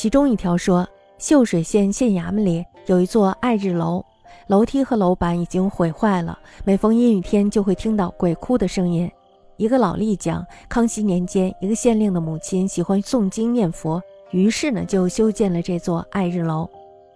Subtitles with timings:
[0.00, 4.02] 其中一条说，秀水县县衙门里有一座爱日楼，
[4.46, 9.12] 楼梯和楼板已经毁坏了，每逢阴雨天就会听到鬼哭的声音。
[9.58, 14.00] 一个老吏讲，康熙年间，一个县令的母亲喜欢诵经念佛，
[14.30, 16.66] 于是呢就修建了这座爱日楼。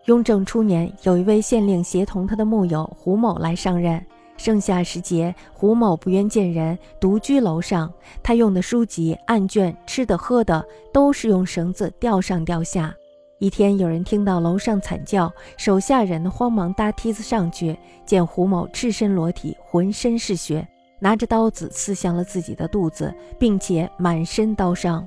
[0.05, 3.99] 雍正初年，有一位县令协同他的幕友胡某来上任。
[4.37, 7.93] 盛夏时节，胡某不愿见人，独居楼上。
[8.23, 12.95] 他用的书籍、案卷、吃的喝的，都是用绳子吊上吊下。
[13.39, 20.67] 一天，有人听到楼上惨叫，手下人慌忙搭梯子上去，见胡某赤身裸体，浑身是血，
[20.99, 25.07] 拿着刀子刺向了自己的肚子，并且满身刀伤，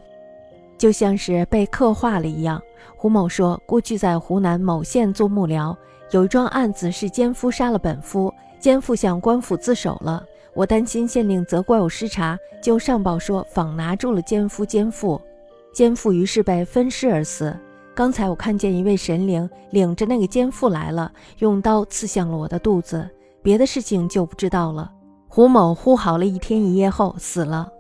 [0.78, 2.62] 就像是被刻画了一样。
[2.96, 5.76] 胡某说，过去在湖南某县做幕僚，
[6.12, 8.32] 有一桩案子是奸夫杀了本夫。
[8.68, 10.22] 奸夫向官府自首了，
[10.54, 15.22] 我担心县令责怪我失察，就上报说仿拿住了奸夫奸妇，
[15.74, 17.58] 奸妇于是被分尸而死。
[17.96, 23.10] 刚才我看见一位神灵领着那个奸妇来了，用刀刺向了我的肚子，
[23.42, 24.92] 别的事情就不知道了。
[25.30, 27.72] 胡某呼嚎了一天一夜后死了。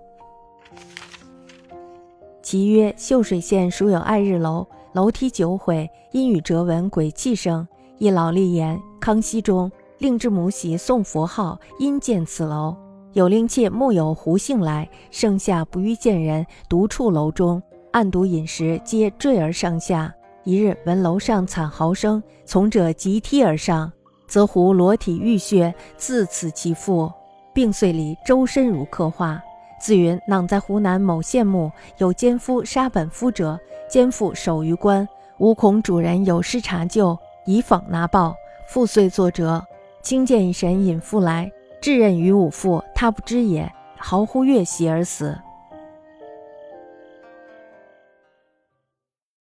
[2.41, 7.67] 其曰：秀水县属有爱日楼，楼梯久毁，阴雨折闻鬼泣声。
[7.97, 9.69] 一老吏言：康熙中。
[9.99, 12.75] 令之母喜诵佛号，因见此楼
[13.13, 20.13] 有令妾木有胡姓来，盛夏不欲见人，独处楼中，暗读饮食，皆坠而上下。
[20.43, 23.91] 一日闻楼上惨嚎声，从者急梯而上，
[24.27, 27.11] 则胡裸体浴血，自此其腹，
[27.53, 29.41] 病遂里周身如刻画。
[29.79, 33.59] 自云倘在湖南某县墓有奸夫杀本夫者，
[33.89, 35.07] 奸夫守于官，
[35.39, 38.35] 无恐主人有失察救，以访拿报，
[38.67, 39.63] 复遂作折。
[40.07, 45.37] 亲见一神引父来，至任于五父，他不知也，毫乎越袭而死。